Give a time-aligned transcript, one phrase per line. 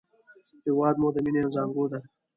[0.65, 1.99] هېواد مو د مینې زانګو ده